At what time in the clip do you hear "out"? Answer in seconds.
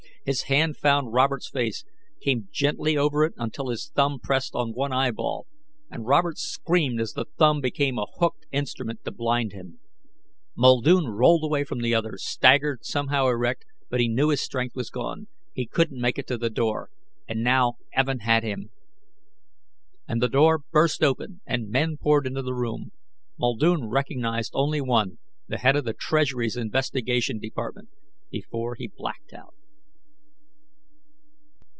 29.33-29.55